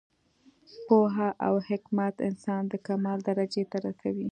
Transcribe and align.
پوهه 0.85 1.29
او 1.47 1.53
حکمت 1.69 2.15
انسان 2.29 2.61
د 2.67 2.73
کمال 2.87 3.19
درجې 3.29 3.63
ته 3.71 3.77
رسوي. 3.85 4.19